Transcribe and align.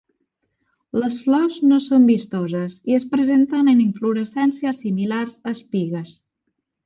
Les 1.01 1.17
flors 1.25 1.57
no 1.71 1.77
són 1.87 2.07
vistoses 2.11 2.77
i 2.93 2.97
es 2.99 3.05
presenten 3.13 3.69
en 3.75 3.83
inflorescències 3.85 4.83
similars 4.87 5.37
a 5.45 5.55
espigues. 5.59 6.17